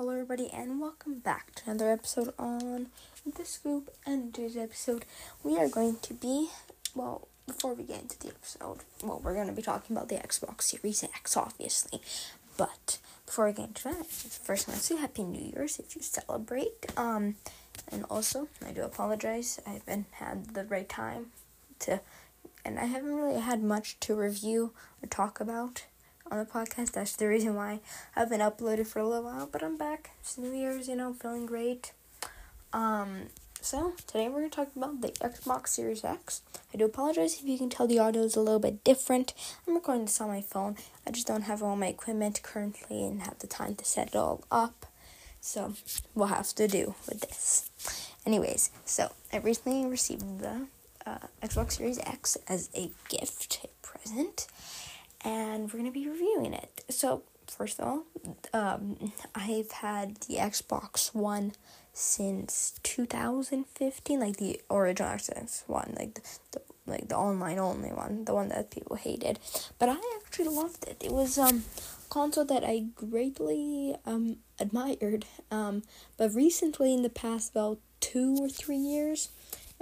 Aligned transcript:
Hello, 0.00 0.12
everybody, 0.12 0.48
and 0.50 0.80
welcome 0.80 1.18
back 1.18 1.54
to 1.56 1.62
another 1.66 1.90
episode 1.90 2.32
on 2.38 2.86
The 3.36 3.44
Scoop. 3.44 3.90
And 4.06 4.32
today's 4.32 4.56
episode, 4.56 5.04
we 5.42 5.58
are 5.58 5.68
going 5.68 5.98
to 6.00 6.14
be, 6.14 6.48
well, 6.94 7.28
before 7.46 7.74
we 7.74 7.84
get 7.84 8.00
into 8.00 8.18
the 8.18 8.28
episode, 8.28 8.78
well, 9.04 9.20
we're 9.22 9.34
going 9.34 9.48
to 9.48 9.52
be 9.52 9.60
talking 9.60 9.94
about 9.94 10.08
the 10.08 10.14
Xbox 10.14 10.62
Series 10.62 11.04
X, 11.04 11.36
obviously. 11.36 12.00
But 12.56 12.98
before 13.26 13.44
we 13.44 13.52
get 13.52 13.68
into 13.68 13.84
that, 13.90 14.06
first, 14.06 14.70
to 14.70 14.76
say 14.76 14.96
Happy 14.96 15.22
New 15.22 15.52
Year's 15.54 15.78
if 15.78 15.94
you 15.94 16.00
celebrate. 16.00 16.86
Um, 16.96 17.34
and 17.92 18.06
also, 18.08 18.48
I 18.66 18.72
do 18.72 18.80
apologize, 18.80 19.60
I 19.66 19.72
haven't 19.72 20.06
had 20.12 20.54
the 20.54 20.64
right 20.64 20.88
time 20.88 21.26
to, 21.80 22.00
and 22.64 22.78
I 22.78 22.86
haven't 22.86 23.14
really 23.14 23.38
had 23.38 23.62
much 23.62 24.00
to 24.00 24.14
review 24.14 24.72
or 25.02 25.08
talk 25.08 25.40
about 25.40 25.84
on 26.30 26.38
the 26.38 26.44
podcast. 26.44 26.92
That's 26.92 27.16
the 27.16 27.26
reason 27.26 27.54
why 27.54 27.80
I 28.16 28.20
haven't 28.20 28.40
uploaded 28.40 28.86
for 28.86 29.00
a 29.00 29.06
little 29.06 29.24
while, 29.24 29.48
but 29.50 29.62
I'm 29.62 29.76
back. 29.76 30.10
It's 30.20 30.38
New 30.38 30.52
Year's, 30.52 30.88
you 30.88 30.96
know, 30.96 31.12
feeling 31.12 31.46
great. 31.46 31.92
Um, 32.72 33.26
so 33.60 33.92
today 34.06 34.28
we're 34.28 34.42
to 34.42 34.48
talk 34.48 34.68
about 34.76 35.00
the 35.00 35.08
Xbox 35.08 35.68
Series 35.68 36.04
X. 36.04 36.42
I 36.72 36.78
do 36.78 36.84
apologize 36.84 37.40
if 37.40 37.46
you 37.46 37.58
can 37.58 37.68
tell 37.68 37.86
the 37.86 37.98
audio 37.98 38.22
is 38.22 38.36
a 38.36 38.40
little 38.40 38.60
bit 38.60 38.84
different. 38.84 39.34
I'm 39.66 39.74
recording 39.74 40.04
this 40.04 40.20
on 40.20 40.28
my 40.28 40.40
phone. 40.40 40.76
I 41.06 41.10
just 41.10 41.26
don't 41.26 41.42
have 41.42 41.62
all 41.62 41.76
my 41.76 41.88
equipment 41.88 42.42
currently 42.42 43.04
and 43.04 43.22
have 43.22 43.38
the 43.40 43.46
time 43.46 43.74
to 43.74 43.84
set 43.84 44.08
it 44.08 44.16
all 44.16 44.44
up. 44.50 44.86
So 45.40 45.74
we'll 46.14 46.28
have 46.28 46.48
to 46.54 46.68
do 46.68 46.94
with 47.08 47.20
this. 47.22 47.70
Anyways, 48.24 48.70
so 48.84 49.10
I 49.32 49.38
recently 49.38 49.84
received 49.86 50.40
the 50.40 50.66
uh, 51.06 51.18
Xbox 51.42 51.72
Series 51.72 51.98
X 51.98 52.36
as 52.46 52.70
a 52.74 52.90
gift, 53.08 53.60
a 53.64 53.86
present 53.86 54.46
and 55.24 55.72
we're 55.72 55.78
gonna 55.78 55.90
be 55.90 56.08
reviewing 56.08 56.54
it. 56.54 56.84
So 56.88 57.22
first 57.46 57.80
of 57.80 57.86
all, 57.86 58.04
um, 58.52 59.12
I've 59.34 59.70
had 59.70 60.16
the 60.28 60.36
Xbox 60.36 61.14
One 61.14 61.52
since 61.92 62.78
2015, 62.82 64.20
like 64.20 64.36
the 64.36 64.60
original 64.70 65.10
Xbox 65.10 65.68
One, 65.68 65.94
like 65.98 66.14
the, 66.14 66.20
the 66.52 66.60
like 66.86 67.08
the 67.08 67.16
online 67.16 67.58
only 67.58 67.90
one, 67.90 68.24
the 68.24 68.34
one 68.34 68.48
that 68.48 68.70
people 68.70 68.96
hated. 68.96 69.38
But 69.78 69.88
I 69.88 69.96
actually 70.22 70.48
loved 70.48 70.84
it. 70.88 70.96
It 71.00 71.12
was 71.12 71.38
um 71.38 71.64
console 72.08 72.44
that 72.46 72.64
I 72.64 72.86
greatly 72.94 73.96
um 74.06 74.38
admired. 74.58 75.24
Um, 75.50 75.82
but 76.16 76.34
recently, 76.34 76.92
in 76.94 77.02
the 77.02 77.10
past 77.10 77.52
about 77.52 77.78
two 78.00 78.36
or 78.40 78.48
three 78.48 78.76
years, 78.76 79.30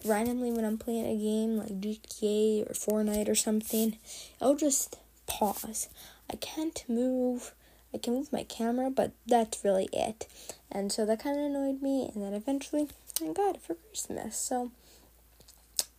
randomly 0.04 0.52
when 0.52 0.64
I'm 0.64 0.78
playing 0.78 1.06
a 1.06 1.16
game 1.16 1.56
like 1.56 1.80
GTA 1.80 2.68
or 2.68 2.74
Fortnite 2.74 3.28
or 3.28 3.34
something, 3.34 3.96
I'll 4.40 4.54
just 4.56 4.96
pause. 5.28 5.88
I 6.30 6.36
can't 6.36 6.84
move. 6.88 7.54
I 7.94 7.98
can 7.98 8.14
move 8.14 8.32
my 8.32 8.42
camera, 8.42 8.90
but 8.90 9.12
that's 9.26 9.64
really 9.64 9.88
it. 9.92 10.26
And 10.70 10.92
so 10.92 11.06
that 11.06 11.22
kind 11.22 11.38
of 11.38 11.46
annoyed 11.46 11.80
me. 11.80 12.10
And 12.12 12.22
then 12.22 12.34
eventually, 12.34 12.88
I 13.22 13.32
got 13.32 13.56
it 13.56 13.62
for 13.62 13.74
Christmas. 13.74 14.36
So 14.36 14.70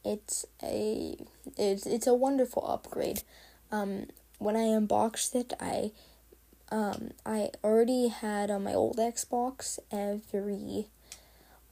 it's 0.04 0.46
a 0.62 1.18
it's 1.58 1.86
it's 1.86 2.08
a 2.08 2.14
wonderful 2.14 2.66
upgrade. 2.68 3.24
Um, 3.72 4.08
when 4.38 4.56
I 4.56 4.64
unboxed 4.64 5.36
it, 5.36 5.54
I 5.60 5.92
um 6.72 7.12
I 7.26 7.50
already 7.64 8.10
had 8.10 8.52
on 8.52 8.64
my 8.64 8.74
old 8.74 8.98
Xbox 8.98 9.80
every 9.92 10.88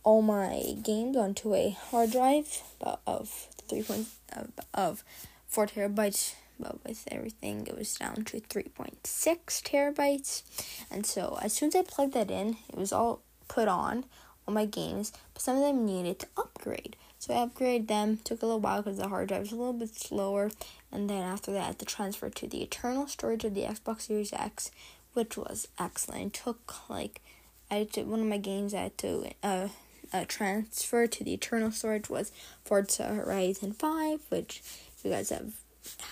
all 0.03 0.21
my 0.21 0.75
games 0.83 1.17
onto 1.17 1.53
a 1.53 1.69
hard 1.69 2.11
drive 2.11 2.63
of 3.05 3.29
three 3.67 3.83
point 3.83 4.07
of, 4.33 4.51
of 4.73 5.03
four 5.47 5.67
terabytes 5.67 6.33
but 6.59 6.83
with 6.83 7.07
everything 7.11 7.65
it 7.67 7.77
was 7.77 7.95
down 7.95 8.23
to 8.25 8.39
3.6 8.39 8.95
terabytes. 9.03 10.43
And 10.91 11.05
so 11.05 11.37
as 11.41 11.53
soon 11.53 11.69
as 11.69 11.75
i 11.75 11.83
plugged 11.83 12.13
that 12.13 12.31
in 12.31 12.57
it 12.69 12.77
was 12.77 12.91
all 12.91 13.21
put 13.47 13.67
on 13.67 14.05
all 14.47 14.53
my 14.53 14.65
games 14.65 15.11
but 15.33 15.41
some 15.41 15.57
of 15.57 15.63
them 15.63 15.85
needed 15.85 16.19
to 16.19 16.27
upgrade. 16.37 16.95
So 17.19 17.33
i 17.33 17.45
upgraded 17.45 17.87
them. 17.87 18.17
Took 18.23 18.41
a 18.41 18.45
little 18.45 18.61
while 18.61 18.81
because 18.81 18.97
the 18.97 19.07
hard 19.07 19.29
drive 19.29 19.41
was 19.41 19.51
a 19.51 19.55
little 19.55 19.73
bit 19.73 19.95
slower. 19.95 20.51
And 20.91 21.09
then 21.09 21.23
after 21.23 21.51
that 21.51 21.61
I 21.61 21.67
had 21.67 21.79
to 21.79 21.85
transfer 21.85 22.29
to 22.29 22.47
the 22.47 22.61
internal 22.61 23.07
storage 23.07 23.43
of 23.43 23.53
the 23.53 23.63
xbox 23.63 24.01
series 24.01 24.33
x 24.33 24.71
which 25.13 25.35
was 25.35 25.67
excellent. 25.79 26.37
It 26.37 26.43
took 26.43 26.89
like 26.89 27.21
i 27.69 27.83
to, 27.83 28.03
one 28.03 28.21
of 28.21 28.27
my 28.27 28.37
games 28.37 28.73
i 28.73 28.81
had 28.83 28.97
to 28.99 29.31
uh, 29.43 29.67
uh, 30.13 30.25
transfer 30.27 31.07
to 31.07 31.23
the 31.23 31.33
eternal 31.33 31.71
storage 31.71 32.09
was 32.09 32.31
Forza 32.63 33.03
Horizon 33.07 33.73
5, 33.73 34.21
which 34.29 34.61
you 35.03 35.11
guys 35.11 35.29
have 35.29 35.53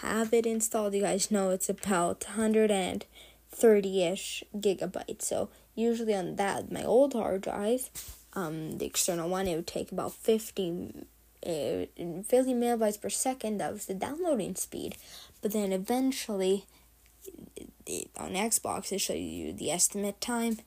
have 0.01 0.33
it 0.33 0.45
installed, 0.45 0.93
you 0.93 1.01
guys 1.01 1.31
know 1.31 1.49
it's 1.49 1.69
about 1.69 2.25
130 2.25 4.03
ish 4.03 4.43
gigabytes. 4.55 5.23
So, 5.23 5.49
usually 5.75 6.13
on 6.15 6.35
that, 6.37 6.71
my 6.71 6.83
old 6.83 7.13
hard 7.13 7.41
drive, 7.41 7.89
um, 8.33 8.77
the 8.77 8.85
external 8.85 9.29
one, 9.29 9.47
it 9.47 9.55
would 9.55 9.67
take 9.67 9.91
about 9.91 10.13
50, 10.13 11.05
uh, 11.45 11.49
50 11.49 12.53
megabytes 12.53 13.01
per 13.01 13.09
second. 13.09 13.57
That 13.57 13.73
was 13.73 13.85
the 13.85 13.93
downloading 13.93 14.55
speed. 14.55 14.97
But 15.41 15.53
then 15.53 15.71
eventually, 15.71 16.65
on 18.17 18.33
Xbox, 18.33 18.91
it 18.91 18.99
shows 18.99 19.17
you 19.17 19.53
the 19.53 19.71
estimate 19.71 20.19
time, 20.21 20.57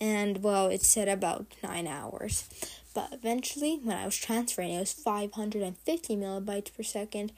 and 0.00 0.42
well, 0.42 0.68
it 0.68 0.82
said 0.82 1.08
about 1.08 1.46
9 1.62 1.86
hours. 1.86 2.48
But 2.94 3.12
eventually, 3.12 3.80
when 3.82 3.96
I 3.96 4.06
was 4.06 4.16
transferring, 4.16 4.70
it 4.70 4.80
was 4.80 4.92
550 4.92 6.16
megabytes 6.16 6.74
per 6.74 6.82
second, 6.82 7.32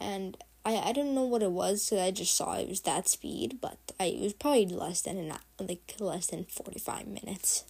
and 0.00 0.36
I 0.66 0.88
I 0.88 0.92
don't 0.92 1.14
know 1.14 1.22
what 1.24 1.42
it 1.44 1.52
was, 1.52 1.80
so 1.80 2.02
I 2.02 2.10
just 2.10 2.34
saw 2.34 2.54
it 2.54 2.68
was 2.68 2.80
that 2.82 3.08
speed, 3.08 3.58
but 3.60 3.78
I 4.00 4.06
it 4.06 4.20
was 4.20 4.32
probably 4.32 4.66
less 4.66 5.00
than 5.00 5.16
an 5.16 5.32
like 5.60 5.94
less 6.00 6.26
than 6.26 6.44
forty 6.44 6.80
five 6.80 7.06
minutes. 7.06 7.64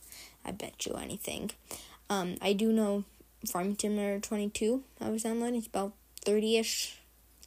I 0.45 0.53
bet 0.53 0.87
you 0.87 0.95
anything. 0.95 1.51
Um, 2.09 2.37
I 2.41 2.53
do 2.55 2.73
know 2.73 3.05
Farming 3.47 3.77
Simulator 3.79 4.19
twenty 4.21 4.49
two. 4.49 4.83
I 5.01 5.11
was 5.11 5.25
downloading. 5.25 5.56
It's 5.56 5.67
about 5.67 5.93
thirty 6.25 6.56
ish, 6.56 6.97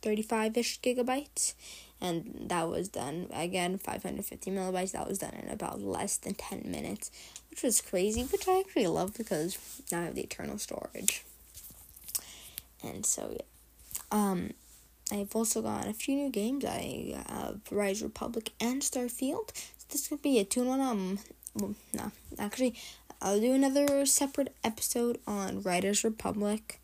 thirty 0.04 0.22
five 0.22 0.56
ish 0.56 0.80
gigabytes, 0.82 1.54
and 2.00 2.46
that 2.48 2.70
was 2.70 2.88
done 2.88 3.28
again 3.34 3.80
five 3.80 4.04
hundred 4.04 4.26
fifty 4.26 4.52
millibytes. 4.52 4.92
That 4.92 5.08
was 5.08 5.18
done 5.18 5.34
in 5.34 5.50
about 5.50 5.82
less 5.82 6.18
than 6.18 6.36
ten 6.36 6.62
minutes, 6.66 7.10
which 7.50 7.64
was 7.64 7.82
crazy. 7.82 8.24
Which 8.24 8.48
I 8.48 8.60
actually 8.60 8.88
love 8.88 9.18
because 9.18 9.58
now 9.92 10.02
I 10.02 10.04
have 10.06 10.16
the 10.16 10.22
eternal 10.22 10.60
storage. 10.60 11.24
And 12.84 13.04
so 13.06 13.32
yeah, 13.36 13.48
um 14.12 14.52
I've 15.12 15.36
also 15.36 15.62
got 15.62 15.88
a 15.88 15.94
few 15.94 16.16
new 16.16 16.30
games. 16.30 16.66
I 16.66 17.16
have 17.28 17.62
Riders 17.72 18.04
Republic 18.04 18.52
and 18.60 18.82
Starfield. 18.82 19.52
So 19.56 19.86
this 19.90 20.08
could 20.08 20.22
be 20.22 20.40
a 20.40 20.44
two 20.44 20.62
in 20.62 20.68
one. 20.68 20.82
Um, 20.82 21.20
well, 21.56 21.76
no, 21.94 22.12
actually, 22.38 22.76
I'll 23.22 23.40
do 23.40 23.54
another 23.54 24.06
separate 24.06 24.56
episode 24.64 25.20
on 25.26 25.62
Riders 25.62 26.04
Republic 26.04 26.80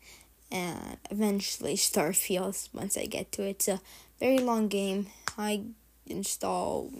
and 0.50 0.96
eventually 1.10 1.74
Starfield 1.76 2.68
once 2.72 2.96
I 2.96 3.06
get 3.06 3.32
to 3.32 3.42
it. 3.42 3.50
It's 3.50 3.68
a 3.68 3.80
very 4.18 4.38
long 4.38 4.68
game. 4.68 5.06
I 5.38 5.62
install 6.06 6.90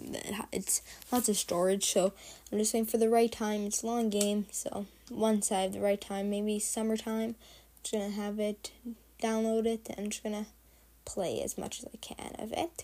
it's 0.51 0.81
lots 1.11 1.29
of 1.29 1.37
storage, 1.37 1.85
so 1.85 2.13
I'm 2.51 2.57
just 2.57 2.71
saying 2.71 2.85
for 2.85 2.97
the 2.97 3.09
right 3.09 3.31
time. 3.31 3.65
It's 3.65 3.83
a 3.83 3.87
long 3.87 4.09
game, 4.09 4.45
so 4.51 4.85
once 5.09 5.51
I 5.51 5.61
have 5.61 5.73
the 5.73 5.79
right 5.79 5.99
time, 5.99 6.29
maybe 6.29 6.59
summertime, 6.59 7.29
I'm 7.29 7.35
just 7.83 7.93
gonna 7.93 8.09
have 8.09 8.39
it, 8.39 8.71
download 9.21 9.65
it, 9.65 9.87
and 9.89 9.99
I'm 9.99 10.09
just 10.09 10.23
gonna 10.23 10.47
play 11.07 11.41
as 11.41 11.57
much 11.57 11.79
as 11.79 11.85
I 11.85 11.97
can 11.97 12.35
of 12.37 12.51
it. 12.51 12.83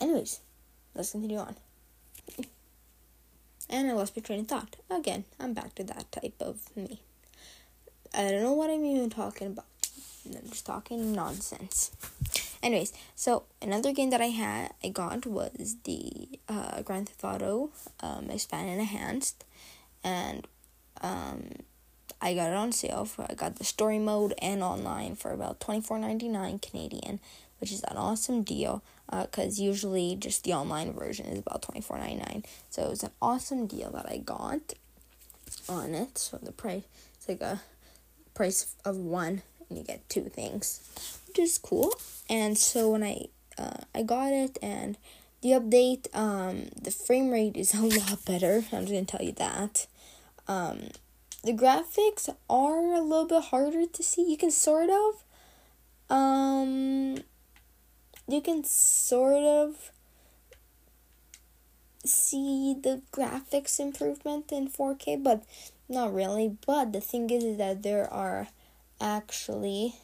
Anyways, 0.00 0.40
let's 0.94 1.12
continue 1.12 1.38
on. 1.38 1.56
And 3.68 3.90
I 3.90 3.94
lost 3.94 4.16
my 4.16 4.22
train 4.22 4.40
of 4.40 4.46
thought. 4.46 4.76
Again, 4.88 5.24
I'm 5.40 5.52
back 5.52 5.74
to 5.74 5.82
that 5.82 6.12
type 6.12 6.34
of 6.38 6.60
me. 6.76 7.00
I 8.14 8.30
don't 8.30 8.44
know 8.44 8.52
what 8.52 8.70
I'm 8.70 8.84
even 8.84 9.10
talking 9.10 9.48
about. 9.48 9.64
I'm 10.24 10.48
just 10.48 10.66
talking 10.66 11.12
nonsense. 11.12 11.90
Anyways, 12.62 12.92
so 13.16 13.44
another 13.60 13.92
game 13.92 14.10
that 14.10 14.20
I 14.20 14.26
had, 14.26 14.72
I 14.84 14.88
got 14.90 15.26
was 15.26 15.76
the 15.82 16.38
uh, 16.48 16.82
Grand 16.82 17.08
Theft 17.08 17.24
Auto 17.24 17.70
um, 18.00 18.30
Expanded 18.30 18.78
Enhanced, 18.78 19.44
and 20.04 20.46
um, 21.00 21.50
I 22.20 22.34
got 22.34 22.50
it 22.50 22.56
on 22.56 22.72
sale 22.72 23.04
for 23.04 23.26
I 23.28 23.34
got 23.34 23.56
the 23.56 23.64
story 23.64 23.98
mode 23.98 24.34
and 24.40 24.62
online 24.62 25.16
for 25.16 25.32
about 25.32 25.60
twenty 25.60 25.80
four 25.80 25.98
ninety 25.98 26.28
nine 26.28 26.58
Canadian, 26.58 27.20
which 27.60 27.72
is 27.72 27.82
an 27.84 27.96
awesome 27.96 28.42
deal. 28.42 28.82
Because 29.10 29.60
uh, 29.60 29.62
usually 29.62 30.16
just 30.16 30.42
the 30.42 30.52
online 30.52 30.92
version 30.92 31.26
is 31.26 31.38
about 31.38 31.62
twenty 31.62 31.80
four 31.80 31.98
ninety 31.98 32.16
nine. 32.16 32.44
So 32.70 32.82
it 32.82 32.90
was 32.90 33.02
an 33.02 33.12
awesome 33.22 33.66
deal 33.66 33.90
that 33.92 34.06
I 34.06 34.18
got 34.18 34.74
on 35.68 35.94
it. 35.94 36.18
So 36.18 36.38
the 36.42 36.52
price 36.52 36.82
it's 37.16 37.28
like 37.28 37.40
a 37.40 37.60
price 38.34 38.74
of 38.84 38.96
one, 38.96 39.42
and 39.68 39.78
you 39.78 39.84
get 39.84 40.08
two 40.08 40.24
things, 40.24 40.80
which 41.28 41.38
is 41.38 41.58
cool. 41.58 41.94
And 42.28 42.56
so 42.56 42.90
when 42.90 43.02
I 43.02 43.26
uh, 43.58 43.80
I 43.94 44.02
got 44.02 44.32
it 44.32 44.58
and 44.62 44.96
the 45.42 45.50
update, 45.50 46.14
um, 46.14 46.68
the 46.80 46.90
frame 46.90 47.30
rate 47.30 47.56
is 47.56 47.74
a 47.74 47.82
lot 47.82 48.24
better. 48.24 48.64
I'm 48.72 48.86
just 48.86 48.92
gonna 48.92 49.04
tell 49.04 49.22
you 49.22 49.32
that. 49.32 49.86
Um, 50.48 50.88
the 51.46 51.52
graphics 51.52 52.28
are 52.50 52.92
a 52.92 53.00
little 53.00 53.26
bit 53.26 53.44
harder 53.44 53.86
to 53.86 54.02
see. 54.02 54.28
You 54.28 54.36
can 54.36 54.50
sort 54.50 54.90
of 54.90 55.24
um 56.10 57.18
you 58.28 58.40
can 58.40 58.64
sort 58.64 59.44
of 59.44 59.92
see 62.04 62.74
the 62.80 63.02
graphics 63.12 63.78
improvement 63.78 64.50
in 64.52 64.68
4K, 64.68 65.22
but 65.22 65.44
not 65.88 66.12
really. 66.12 66.56
But 66.66 66.92
the 66.92 67.00
thing 67.00 67.30
is, 67.30 67.58
that 67.58 67.82
there 67.82 68.12
are 68.12 68.48
actually, 69.00 69.94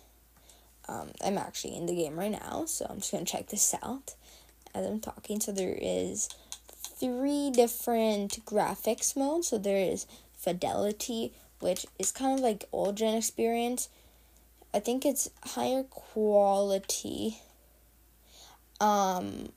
um, 0.89 1.11
I'm 1.25 1.39
actually 1.39 1.77
in 1.77 1.87
the 1.87 1.95
game 1.95 2.19
right 2.19 2.31
now, 2.31 2.65
so 2.67 2.87
I'm 2.89 2.99
just 2.99 3.13
gonna 3.13 3.25
check 3.25 3.49
this 3.49 3.75
out 3.83 4.15
as 4.75 4.87
I'm 4.87 5.01
talking. 5.01 5.41
So 5.41 5.53
there 5.53 5.77
is 5.81 6.29
three 6.73 7.51
different 7.51 8.45
graphics 8.45 9.17
modes. 9.17 9.49
So 9.49 9.59
there 9.59 9.79
is 9.79 10.07
fidelity, 10.43 11.33
which 11.61 11.87
is 11.99 12.13
kind 12.13 12.39
of 12.39 12.41
like 12.41 12.65
old 12.73 12.97
gen 12.97 13.15
experience. 13.15 13.89
I 14.75 14.81
think 14.81 15.05
it's 15.07 15.31
higher 15.45 15.83
quality. 15.85 17.39
Um, 18.81 19.51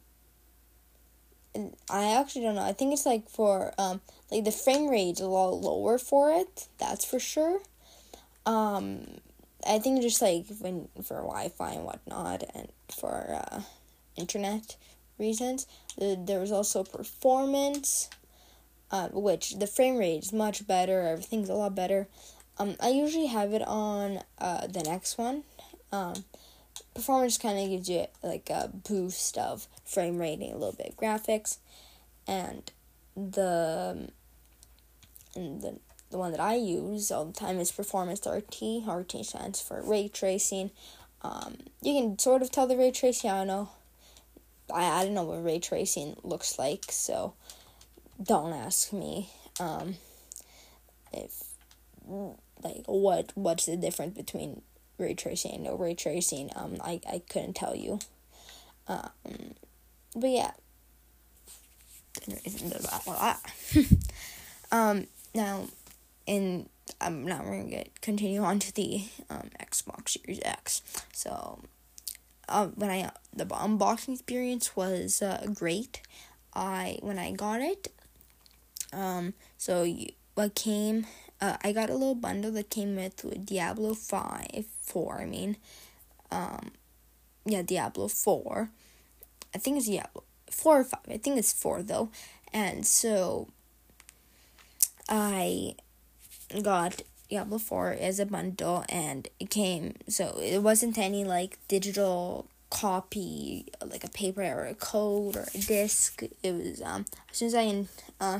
I 1.89 2.13
actually 2.13 2.43
don't 2.43 2.55
know. 2.55 2.61
I 2.61 2.73
think 2.73 2.93
it's 2.93 3.05
like 3.05 3.29
for 3.29 3.73
um 3.77 4.01
like 4.31 4.43
the 4.43 4.51
frame 4.51 4.89
rate's 4.89 5.21
a 5.21 5.27
lot 5.27 5.53
lower 5.53 5.97
for 5.97 6.31
it. 6.31 6.67
That's 6.77 7.05
for 7.05 7.19
sure. 7.19 7.59
Um, 8.45 9.17
I 9.65 9.79
think 9.79 10.01
just 10.01 10.21
like 10.21 10.45
when 10.59 10.89
for 11.03 11.17
Wi-Fi 11.17 11.71
and 11.71 11.85
whatnot, 11.85 12.43
and 12.53 12.67
for 12.95 13.41
uh, 13.51 13.61
internet 14.15 14.75
reasons. 15.17 15.65
The, 15.97 16.19
there 16.21 16.39
was 16.39 16.51
also 16.51 16.83
performance, 16.83 18.09
uh, 18.95 19.09
which 19.09 19.59
the 19.59 19.67
frame 19.67 19.97
rate 19.97 20.23
is 20.23 20.31
much 20.31 20.65
better. 20.65 21.01
Everything's 21.01 21.49
a 21.49 21.53
lot 21.53 21.75
better. 21.75 22.07
Um, 22.57 22.75
I 22.79 22.89
usually 22.89 23.25
have 23.25 23.51
it 23.51 23.61
on 23.61 24.21
uh, 24.39 24.67
the 24.67 24.83
next 24.83 25.17
one. 25.17 25.43
Um, 25.91 26.23
performance 26.93 27.37
kind 27.37 27.59
of 27.59 27.69
gives 27.69 27.89
you 27.89 28.05
like 28.23 28.49
a 28.49 28.69
boost 28.69 29.37
of 29.37 29.67
frame 29.83 30.17
rating, 30.17 30.51
a 30.51 30.57
little 30.57 30.71
bit 30.77 30.87
of 30.87 30.95
graphics, 30.95 31.57
and 32.25 32.71
the 33.17 34.09
and 35.35 35.61
the 35.61 35.75
the 36.11 36.17
one 36.17 36.31
that 36.31 36.39
I 36.39 36.55
use 36.55 37.11
all 37.11 37.25
the 37.25 37.33
time 37.33 37.59
is 37.59 37.73
Performance 37.73 38.25
RT. 38.25 38.87
RT 38.87 39.25
stands 39.25 39.61
for 39.61 39.81
ray 39.81 40.07
tracing. 40.07 40.71
Um, 41.21 41.57
you 41.81 41.99
can 41.99 42.17
sort 42.17 42.41
of 42.41 42.49
tell 42.49 42.65
the 42.65 42.77
ray 42.77 42.91
tracing. 42.91 43.29
I 43.29 43.39
don't 43.39 43.47
know. 43.47 43.69
I, 44.73 45.01
I 45.01 45.03
don't 45.03 45.13
know 45.13 45.23
what 45.23 45.43
ray 45.43 45.59
tracing 45.59 46.15
looks 46.23 46.57
like, 46.57 46.85
so 46.89 47.33
don't 48.21 48.53
ask 48.53 48.93
me 48.93 49.29
um, 49.59 49.95
if 51.11 51.43
like 52.63 52.83
what 52.85 53.31
what's 53.35 53.65
the 53.65 53.77
difference 53.77 54.15
between 54.15 54.61
ray 54.97 55.13
tracing 55.13 55.55
and 55.55 55.63
no 55.63 55.75
ray 55.75 55.93
tracing. 55.93 56.49
Um, 56.55 56.77
I 56.81 57.01
I 57.09 57.21
couldn't 57.29 57.55
tell 57.55 57.75
you. 57.75 57.99
Um, 58.87 59.55
but 60.15 60.29
yeah. 60.29 60.51
um, 64.71 65.07
now, 65.33 65.67
and 66.27 66.69
I'm 67.01 67.25
now 67.25 67.43
we're 67.43 67.63
gonna 67.63 67.83
continue 68.01 68.41
on 68.41 68.59
to 68.59 68.73
the 68.73 69.03
um, 69.29 69.49
Xbox 69.59 70.09
Series 70.09 70.39
X. 70.43 70.81
So, 71.13 71.61
um, 72.47 72.73
when 72.75 72.89
I 72.89 73.11
the 73.33 73.45
unboxing 73.45 74.13
experience 74.13 74.75
was 74.75 75.21
uh, 75.21 75.45
great. 75.53 76.01
I 76.53 76.99
when 77.01 77.19
I 77.19 77.31
got 77.31 77.59
it, 77.59 77.89
um, 78.95 79.33
so 79.57 79.83
you, 79.83 80.07
what 80.33 80.55
came 80.55 81.05
uh, 81.41 81.57
I 81.63 81.73
got 81.73 81.89
a 81.89 81.93
little 81.93 82.15
bundle 82.15 82.51
that 82.51 82.69
came 82.69 82.95
with, 82.95 83.45
Diablo 83.45 83.93
5, 83.93 84.65
4, 84.81 85.21
I 85.21 85.25
mean. 85.25 85.57
Um, 86.31 86.71
yeah, 87.45 87.61
Diablo 87.61 88.07
4. 88.07 88.69
I 89.53 89.57
think 89.57 89.77
it's 89.77 89.87
Diablo 89.87 90.23
4 90.49 90.79
or 90.79 90.83
5. 90.83 90.99
I 91.09 91.17
think 91.17 91.37
it's 91.37 91.53
4 91.53 91.83
though. 91.83 92.09
And 92.53 92.85
so 92.85 93.49
I 95.09 95.75
got 96.61 97.01
Diablo 97.29 97.57
4 97.57 97.97
as 97.99 98.19
a 98.19 98.25
bundle 98.25 98.85
and 98.87 99.27
it 99.39 99.49
came 99.49 99.95
so 100.07 100.39
it 100.41 100.59
wasn't 100.59 100.97
any 100.97 101.23
like 101.23 101.57
digital 101.67 102.47
copy 102.69 103.65
like 103.83 104.03
a 104.03 104.09
paper 104.09 104.43
or 104.43 104.65
a 104.65 104.75
code 104.75 105.35
or 105.35 105.47
a 105.53 105.57
disc 105.57 106.21
it 106.43 106.53
was 106.53 106.81
um 106.83 107.05
as 107.31 107.37
soon 107.37 107.47
as 107.47 107.55
i 107.55 107.85
uh, 108.19 108.39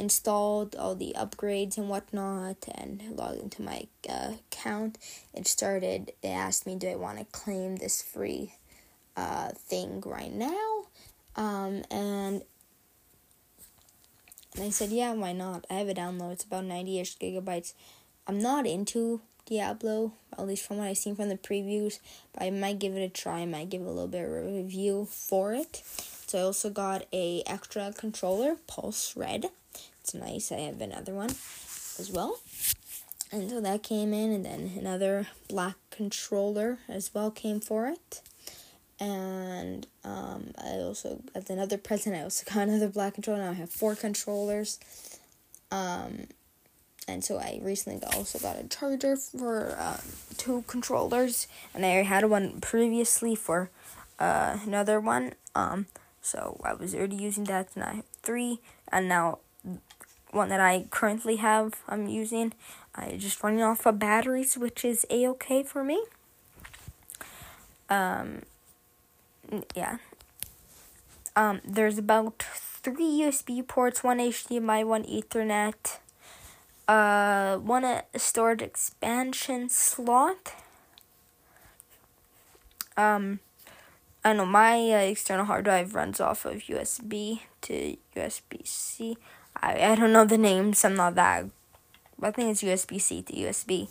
installed 0.00 0.74
all 0.74 0.94
the 0.94 1.14
upgrades 1.16 1.76
and 1.76 1.88
whatnot 1.88 2.56
and 2.74 3.02
logged 3.14 3.40
into 3.40 3.62
my 3.62 3.86
uh, 4.08 4.32
account 4.50 4.96
it 5.34 5.46
started 5.46 6.12
it 6.22 6.28
asked 6.28 6.66
me 6.66 6.74
do 6.74 6.88
i 6.88 6.96
want 6.96 7.18
to 7.18 7.24
claim 7.26 7.76
this 7.76 8.02
free 8.02 8.54
uh, 9.16 9.50
thing 9.50 10.02
right 10.06 10.32
now 10.32 10.86
um 11.36 11.84
and 11.90 12.42
and 14.54 14.64
i 14.64 14.70
said 14.70 14.90
yeah 14.90 15.12
why 15.12 15.32
not 15.32 15.66
i 15.70 15.74
have 15.74 15.88
a 15.88 15.94
download 15.94 16.32
it's 16.32 16.44
about 16.44 16.64
90ish 16.64 17.18
gigabytes 17.18 17.74
i'm 18.26 18.38
not 18.38 18.66
into 18.66 19.20
Diablo, 19.46 20.12
at 20.38 20.46
least 20.46 20.64
from 20.64 20.76
what 20.76 20.86
I've 20.86 20.96
seen 20.96 21.16
from 21.16 21.28
the 21.28 21.36
previews. 21.36 21.98
But 22.32 22.44
I 22.44 22.50
might 22.50 22.78
give 22.78 22.94
it 22.96 23.02
a 23.02 23.08
try. 23.08 23.40
I 23.40 23.46
might 23.46 23.68
give 23.68 23.82
a 23.82 23.90
little 23.90 24.06
bit 24.06 24.24
of 24.24 24.30
a 24.30 24.42
review 24.42 25.08
for 25.10 25.52
it. 25.52 25.82
So 26.26 26.38
I 26.38 26.42
also 26.42 26.70
got 26.70 27.06
a 27.12 27.42
extra 27.46 27.92
controller, 27.92 28.56
Pulse 28.68 29.16
Red. 29.16 29.50
It's 30.10 30.20
nice. 30.20 30.50
I 30.50 30.62
have 30.62 30.80
another 30.80 31.14
one 31.14 31.30
as 31.30 32.10
well. 32.12 32.40
And 33.30 33.48
so 33.48 33.60
that 33.60 33.84
came 33.84 34.12
in, 34.12 34.32
and 34.32 34.44
then 34.44 34.72
another 34.76 35.28
black 35.48 35.76
controller 35.90 36.78
as 36.88 37.14
well 37.14 37.30
came 37.30 37.60
for 37.60 37.86
it. 37.86 38.20
And 38.98 39.86
um, 40.02 40.50
I 40.58 40.78
also, 40.78 41.22
as 41.32 41.48
another 41.48 41.78
present, 41.78 42.16
I 42.16 42.22
also 42.22 42.44
got 42.52 42.66
another 42.66 42.88
black 42.88 43.14
controller. 43.14 43.38
Now 43.38 43.50
I 43.50 43.54
have 43.54 43.70
four 43.70 43.94
controllers. 43.94 44.80
Um, 45.70 46.26
and 47.06 47.22
so 47.22 47.38
I 47.38 47.60
recently 47.62 48.02
also 48.16 48.40
got 48.40 48.58
a 48.58 48.66
charger 48.66 49.14
for 49.14 49.76
um, 49.78 50.00
two 50.38 50.64
controllers, 50.66 51.46
and 51.72 51.86
I 51.86 52.02
had 52.02 52.24
one 52.24 52.60
previously 52.60 53.36
for 53.36 53.70
uh, 54.18 54.58
another 54.66 54.98
one. 54.98 55.34
Um, 55.54 55.86
so 56.20 56.60
I 56.64 56.74
was 56.74 56.96
already 56.96 57.14
using 57.14 57.44
that, 57.44 57.68
and 57.76 57.84
I 57.84 57.92
have 57.94 58.06
three, 58.24 58.58
and 58.90 59.08
now 59.08 59.38
one 60.30 60.48
that 60.48 60.60
I 60.60 60.86
currently 60.90 61.36
have, 61.36 61.74
I'm 61.88 62.06
using. 62.06 62.52
I 62.94 63.16
just 63.16 63.42
running 63.42 63.62
off 63.62 63.86
of 63.86 63.98
batteries, 63.98 64.56
which 64.56 64.84
is 64.84 65.06
a 65.10 65.26
okay 65.28 65.62
for 65.62 65.84
me. 65.84 66.04
Um, 67.88 68.42
yeah. 69.74 69.98
Um, 71.36 71.60
there's 71.64 71.98
about 71.98 72.42
three 72.42 73.22
USB 73.22 73.66
ports, 73.66 74.02
one 74.02 74.18
HDMI, 74.18 74.84
one 74.84 75.04
Ethernet 75.04 75.98
uh, 76.90 77.56
want 77.62 77.84
a 77.84 78.18
storage 78.18 78.62
expansion 78.62 79.68
slot. 79.68 80.54
Um, 82.96 83.38
I 84.24 84.32
know 84.32 84.44
my 84.44 84.74
uh, 84.90 84.98
external 84.98 85.44
hard 85.44 85.64
drive 85.64 85.94
runs 85.94 86.20
off 86.20 86.44
of 86.44 86.62
USB 86.62 87.42
to 87.62 87.96
USB 88.16 88.66
C. 88.66 89.16
I 89.56 89.92
I 89.92 89.94
don't 89.94 90.12
know 90.12 90.24
the 90.24 90.38
names. 90.38 90.84
I'm 90.84 90.96
not 90.96 91.14
that. 91.14 91.46
I 92.22 92.30
think 92.30 92.50
it's 92.50 92.62
USB 92.62 93.00
C 93.00 93.22
to 93.22 93.32
USB. 93.32 93.88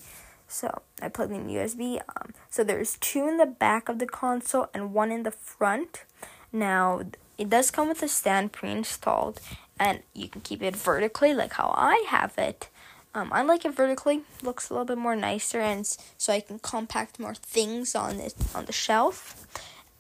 So 0.47 0.81
I 1.01 1.09
plug 1.09 1.31
in 1.31 1.47
USB. 1.47 2.01
Um, 2.01 2.33
so 2.49 2.63
there's 2.63 2.97
two 2.97 3.27
in 3.27 3.37
the 3.37 3.45
back 3.45 3.87
of 3.87 3.99
the 3.99 4.07
console 4.07 4.69
and 4.73 4.93
one 4.93 5.11
in 5.11 5.23
the 5.23 5.31
front. 5.31 6.03
Now 6.51 7.01
it 7.37 7.49
does 7.49 7.71
come 7.71 7.87
with 7.87 8.03
a 8.03 8.07
stand 8.07 8.51
pre-installed, 8.51 9.39
and 9.79 10.01
you 10.13 10.27
can 10.27 10.41
keep 10.41 10.61
it 10.61 10.75
vertically 10.75 11.33
like 11.33 11.53
how 11.53 11.73
I 11.75 12.03
have 12.07 12.33
it. 12.37 12.69
Um, 13.13 13.29
I 13.31 13.41
like 13.41 13.65
it 13.65 13.75
vertically. 13.75 14.21
Looks 14.43 14.69
a 14.69 14.73
little 14.73 14.85
bit 14.85 14.97
more 14.97 15.15
nicer, 15.15 15.59
and 15.59 15.85
so 16.17 16.33
I 16.33 16.41
can 16.41 16.59
compact 16.59 17.19
more 17.19 17.35
things 17.35 17.95
on 17.95 18.19
it 18.19 18.35
on 18.53 18.65
the 18.65 18.73
shelf. 18.73 19.47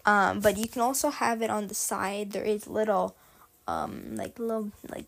Um, 0.05 0.39
but 0.39 0.57
you 0.57 0.67
can 0.67 0.81
also 0.81 1.09
have 1.09 1.41
it 1.41 1.49
on 1.49 1.67
the 1.67 1.75
side. 1.75 2.31
There 2.31 2.43
is 2.43 2.67
little, 2.67 3.15
um, 3.67 4.15
like 4.15 4.37
little 4.39 4.71
like 4.89 5.05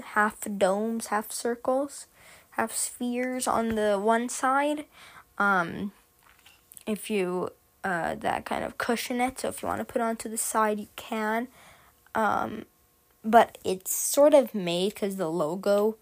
half 0.00 0.40
domes, 0.58 1.08
half 1.08 1.30
circles, 1.32 2.06
half 2.50 2.72
spheres 2.72 3.46
on 3.46 3.74
the 3.74 3.98
one 3.98 4.28
side. 4.28 4.84
Um, 5.38 5.92
if 6.86 7.10
you 7.10 7.50
uh, 7.84 8.14
that 8.16 8.44
kind 8.44 8.64
of 8.64 8.78
cushion 8.78 9.20
it. 9.20 9.40
So 9.40 9.48
if 9.48 9.62
you 9.62 9.68
want 9.68 9.80
to 9.80 9.84
put 9.84 10.02
onto 10.02 10.28
the 10.28 10.36
side, 10.36 10.78
you 10.80 10.88
can. 10.96 11.48
Um, 12.14 12.66
but 13.24 13.58
it's 13.64 13.94
sort 13.94 14.34
of 14.34 14.54
made 14.54 14.94
because 14.94 15.16
the 15.16 15.30
logo 15.30 15.96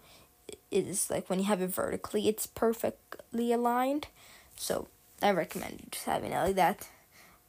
is 0.71 1.09
like 1.09 1.29
when 1.29 1.39
you 1.39 1.45
have 1.45 1.61
it 1.61 1.67
vertically, 1.69 2.27
it's 2.27 2.47
perfectly 2.47 3.51
aligned. 3.51 4.07
So 4.55 4.87
I 5.21 5.31
recommend 5.31 5.87
just 5.91 6.05
having 6.05 6.31
it 6.31 6.37
like 6.37 6.55
that. 6.55 6.89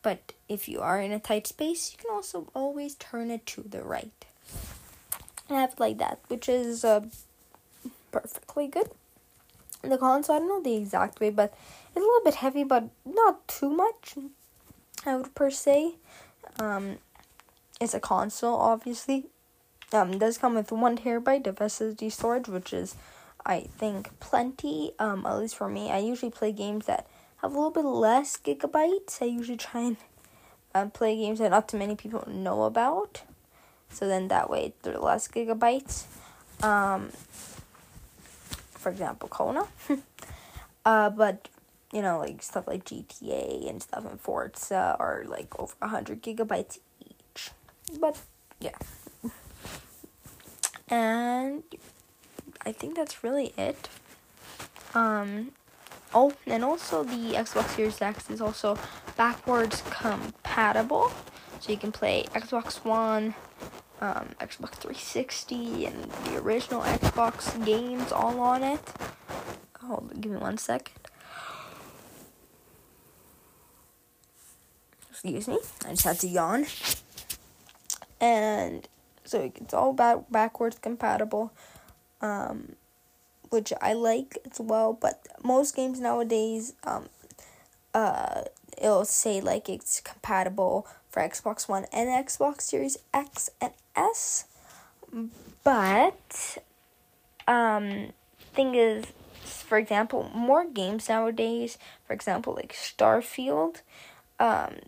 But 0.03 0.33
if 0.49 0.69
you 0.69 0.81
are 0.81 1.01
in 1.01 1.13
a 1.13 1.19
tight 1.19 1.47
space, 1.47 1.93
you 1.93 1.99
can 1.99 2.15
also 2.15 2.49
always 2.55 2.95
turn 2.95 3.31
it 3.31 3.47
to 3.47 3.63
the 3.63 3.83
right. 3.83 4.25
And 5.51 5.59
have 5.59 5.81
like 5.81 5.99
that, 5.99 6.21
which 6.29 6.49
is 6.49 6.85
uh, 6.85 7.01
perfectly 8.13 8.69
good. 8.69 8.89
The 9.83 9.99
console, 9.99 10.37
I 10.37 10.39
don't 10.39 10.49
know 10.49 10.63
the 10.63 10.77
exact 10.77 11.19
way, 11.19 11.31
but 11.31 11.53
it's 11.89 11.97
a 11.97 12.01
little 12.01 12.23
bit 12.25 12.37
heavy, 12.37 12.63
but 12.63 12.89
not 13.05 13.49
too 13.49 13.69
much. 13.69 14.15
I 15.05 15.17
would 15.17 15.35
per 15.35 15.51
se. 15.51 15.97
Um, 16.61 16.99
it's 17.81 17.95
a 17.95 18.01
console, 18.01 18.57
obviously, 18.61 19.27
Um, 19.93 20.19
does 20.19 20.39
come 20.39 20.55
with 20.55 20.71
one 20.71 20.97
terabyte 20.97 21.49
of 21.49 21.57
SSD 21.57 22.13
storage, 22.13 22.47
which 22.47 22.73
is, 22.73 22.95
I 23.45 23.67
think, 23.77 24.11
plenty. 24.21 24.93
Um, 25.01 25.27
at 25.27 25.39
least 25.39 25.57
for 25.57 25.69
me, 25.69 25.91
I 25.91 25.99
usually 25.99 26.31
play 26.31 26.53
games 26.53 26.87
that 26.87 27.09
have 27.39 27.53
a 27.53 27.55
little 27.57 27.73
bit 27.73 27.85
less 27.85 28.37
gigabytes. 28.37 29.21
I 29.21 29.25
usually 29.25 29.57
try 29.59 29.81
and 29.81 29.97
uh, 30.75 30.87
play 30.87 31.17
games 31.17 31.41
that 31.41 31.51
not 31.51 31.69
too 31.69 31.77
many 31.79 31.97
people 31.97 32.23
know 32.29 32.63
about. 32.63 33.23
So 33.91 34.07
then 34.07 34.29
that 34.29 34.49
way 34.49 34.73
they're 34.83 34.99
less 34.99 35.29
gigabytes. 35.29 36.05
Um, 36.63 37.11
for 38.73 38.91
example, 38.91 39.29
Kona. 39.29 39.67
uh, 40.85 41.11
but 41.11 41.49
you 41.93 42.03
know, 42.03 42.19
like 42.19 42.43
stuff 42.43 42.67
like 42.67 42.85
GTA 42.85 43.69
and 43.69 43.83
stuff 43.83 44.11
in 44.11 44.19
Forza 44.19 44.97
are 44.99 45.25
like 45.27 45.59
over 45.59 45.75
100 45.81 46.23
gigabytes 46.23 46.79
each. 47.01 47.51
But 47.99 48.19
yeah. 48.61 48.77
And 50.91 51.63
I 52.67 52.73
think 52.73 52.97
that's 52.97 53.23
really 53.23 53.53
it. 53.57 53.89
Um 54.95 55.53
oh, 56.13 56.33
and 56.47 56.65
also 56.65 57.05
the 57.05 57.35
Xbox 57.35 57.77
Series 57.77 58.03
X 58.03 58.29
is 58.29 58.41
also 58.41 58.77
backwards 59.17 59.83
compatible. 59.89 61.13
So 61.61 61.71
you 61.71 61.79
can 61.79 61.93
play 61.93 62.25
Xbox 62.35 62.85
One, 62.85 63.35
um, 64.01 64.31
Xbox 64.41 64.73
360, 64.77 65.87
and 65.87 66.11
the 66.25 66.39
original 66.39 66.83
Xbox 66.83 67.65
games 67.65 68.13
all 68.13 68.41
on 68.41 68.63
it. 68.63 68.81
Hold, 69.83 70.21
give 70.21 70.33
me 70.33 70.39
one 70.39 70.59
second. 70.59 70.97
Excuse 75.11 75.49
me, 75.49 75.59
I 75.87 75.91
just 75.91 76.05
had 76.05 76.19
to 76.21 76.29
yawn. 76.29 76.67
And 78.21 78.89
so 79.25 79.53
it's 79.55 79.75
all 79.75 79.93
back 79.93 80.31
backwards 80.31 80.79
compatible, 80.79 81.53
um, 82.21 82.77
which 83.51 83.73
I 83.83 83.93
like 83.93 84.39
as 84.51 84.61
well. 84.61 84.93
But 84.93 85.27
most 85.43 85.77
games 85.77 86.01
nowadays, 86.01 86.75
um, 86.85 87.09
uh, 87.93 88.43
it'll 88.81 89.05
say 89.05 89.41
like 89.41 89.69
it's 89.69 90.01
compatible 90.01 90.87
for 91.11 91.21
Xbox 91.21 91.69
One 91.69 91.87
and 91.93 92.09
Xbox 92.09 92.63
Series 92.63 92.97
X 93.13 93.51
and 93.61 93.73
S. 93.97 94.45
But 95.65 96.59
um 97.47 98.13
thing 98.55 98.75
is 98.75 99.07
for 99.71 99.79
example, 99.79 100.31
more 100.35 100.65
games 100.67 101.09
nowadays, 101.09 101.79
for 102.05 102.13
example, 102.13 102.55
like 102.55 102.73
Starfield, 102.73 103.83
um, 104.41 104.79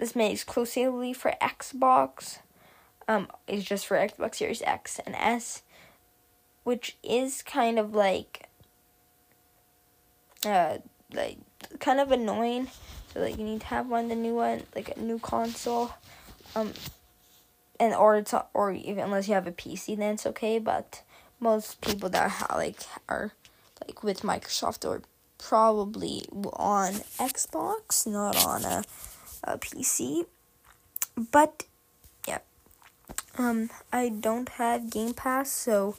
this 0.00 0.16
made 0.16 0.32
exclusively 0.32 1.12
for 1.12 1.32
Xbox. 1.40 2.40
Um, 3.08 3.28
is 3.46 3.64
just 3.64 3.86
for 3.86 3.96
Xbox 3.96 4.34
Series 4.34 4.62
X 4.62 4.98
and 5.06 5.14
S, 5.14 5.62
which 6.64 6.96
is 7.04 7.40
kind 7.40 7.78
of 7.78 7.94
like, 7.94 8.48
uh, 10.44 10.78
like 11.12 11.38
kind 11.78 12.00
of 12.00 12.10
annoying. 12.10 12.66
So 13.14 13.20
like 13.20 13.38
you 13.38 13.44
need 13.44 13.60
to 13.60 13.66
have 13.68 13.88
one, 13.88 14.08
the 14.08 14.16
new 14.16 14.34
one, 14.34 14.64
like 14.74 14.96
a 14.96 15.00
new 15.00 15.20
console, 15.20 15.92
um, 16.56 16.72
and 17.78 17.94
or 17.94 18.16
it's 18.16 18.34
or 18.54 18.72
even 18.72 19.04
unless 19.04 19.28
you 19.28 19.34
have 19.34 19.46
a 19.46 19.52
PC, 19.52 19.96
then 19.96 20.14
it's 20.14 20.26
okay. 20.26 20.58
But 20.58 21.02
most 21.40 21.80
people 21.80 22.08
that 22.10 22.30
have, 22.30 22.56
like 22.56 22.80
are 23.08 23.32
like 23.86 24.02
with 24.02 24.22
Microsoft 24.22 24.88
or 24.88 25.02
probably 25.38 26.24
on 26.54 26.92
Xbox, 27.18 28.06
not 28.06 28.44
on 28.44 28.64
a 28.64 28.84
a 29.44 29.58
PC. 29.58 30.26
But 31.30 31.64
yeah, 32.26 32.40
um, 33.38 33.70
I 33.92 34.08
don't 34.08 34.48
have 34.50 34.90
Game 34.90 35.14
Pass, 35.14 35.50
so 35.50 35.96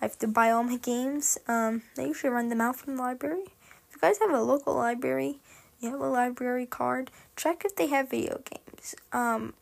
I 0.00 0.06
have 0.06 0.18
to 0.18 0.28
buy 0.28 0.50
all 0.50 0.62
my 0.62 0.76
games. 0.76 1.38
Um, 1.46 1.82
I 1.96 2.02
usually 2.02 2.32
run 2.32 2.48
them 2.48 2.60
out 2.60 2.76
from 2.76 2.96
the 2.96 3.02
library. 3.02 3.44
If 3.88 3.96
you 3.96 4.00
guys 4.00 4.18
have 4.18 4.30
a 4.30 4.42
local 4.42 4.74
library, 4.74 5.38
you 5.80 5.90
have 5.90 6.00
a 6.00 6.08
library 6.08 6.66
card, 6.66 7.10
check 7.36 7.64
if 7.64 7.76
they 7.76 7.86
have 7.86 8.10
video 8.10 8.40
games. 8.50 8.94
Um, 9.12 9.54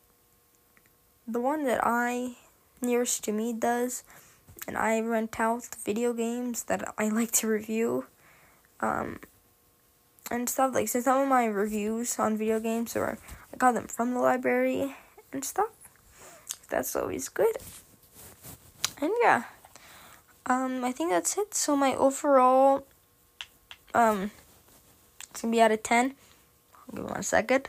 the 1.29 1.41
one 1.41 1.65
that 1.65 1.81
I 1.85 2.37
nearest 2.81 3.23
to 3.25 3.33
me 3.33 3.53
does, 3.53 4.03
and 4.67 4.77
I 4.77 5.01
rent 5.01 5.39
out 5.39 5.69
video 5.85 6.13
games 6.13 6.65
that 6.65 6.95
I 6.99 7.09
like 7.21 7.31
to 7.33 7.47
review. 7.47 8.07
Um, 8.81 9.21
and 10.31 10.49
stuff. 10.49 10.75
Like 10.75 10.89
so 10.89 11.01
some 11.01 11.23
of 11.23 11.29
my 11.29 11.47
reviews 11.47 12.19
on 12.19 12.37
video 12.37 12.61
games 12.61 12.97
or 12.97 13.19
I 13.53 13.57
got 13.57 13.73
them 13.75 13.87
from 13.87 14.15
the 14.15 14.21
library 14.21 14.95
and 15.33 15.45
stuff. 15.45 15.71
That's 16.69 16.95
always 16.95 17.29
good. 17.29 17.57
And 19.01 19.13
yeah. 19.23 19.45
Um 20.47 20.85
I 20.85 20.93
think 20.93 21.11
that's 21.11 21.37
it. 21.39 21.55
So 21.55 21.77
my 21.77 21.95
overall 21.95 22.87
um 23.95 24.31
it's 25.31 25.43
gonna 25.43 25.53
be 25.53 25.61
out 25.61 25.73
of 25.73 25.83
ten. 25.83 26.15
Give 26.95 27.05
me 27.05 27.11
one 27.11 27.23
second. 27.23 27.69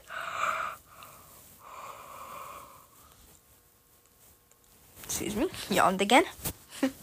Excuse 5.09 5.35
me, 5.35 5.47
yawned 5.71 6.01
again. 6.01 6.25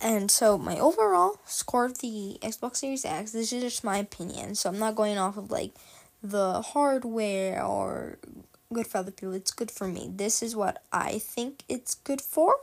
And 0.00 0.30
so 0.30 0.56
my 0.56 0.78
overall 0.78 1.40
score 1.46 1.84
of 1.84 1.98
the 1.98 2.38
Xbox 2.42 2.76
Series 2.76 3.04
X, 3.04 3.32
this 3.32 3.52
is 3.52 3.62
just 3.62 3.82
my 3.82 3.96
opinion. 3.96 4.54
So 4.54 4.68
I'm 4.68 4.78
not 4.78 4.94
going 4.94 5.18
off 5.18 5.36
of 5.36 5.50
like 5.50 5.72
the 6.22 6.62
hardware 6.62 7.64
or 7.64 8.18
good 8.72 8.86
for 8.86 8.98
other 8.98 9.10
people. 9.10 9.34
It's 9.34 9.50
good 9.50 9.70
for 9.70 9.88
me. 9.88 10.10
This 10.14 10.42
is 10.42 10.54
what 10.54 10.82
I 10.92 11.18
think 11.18 11.64
it's 11.68 11.94
good 11.94 12.20
for. 12.20 12.56